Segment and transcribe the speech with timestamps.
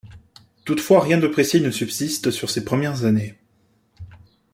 [0.65, 3.35] Toutefois rien de précis ne subsiste sur ces premières années.